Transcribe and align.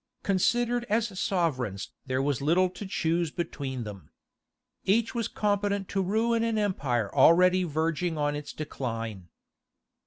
Considered 0.23 0.83
as 0.89 1.09
sovereigns 1.19 1.91
there 2.07 2.23
was 2.23 2.41
little 2.41 2.71
to 2.71 2.87
choose 2.87 3.29
between 3.29 3.83
them. 3.83 4.09
Each 4.83 5.13
was 5.13 5.27
competent 5.27 5.87
to 5.89 6.01
ruin 6.01 6.41
an 6.43 6.57
empire 6.57 7.13
already 7.13 7.63
verging 7.65 8.17
on 8.17 8.35
its 8.35 8.51
decline. 8.51 9.29